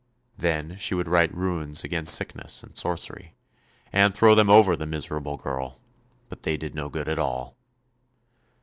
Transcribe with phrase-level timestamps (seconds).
[0.35, 3.35] Then she would write Runes against sickness and sorcery,
[3.93, 5.79] and throw them over the miserable girl,
[6.27, 7.55] but they did no good at all.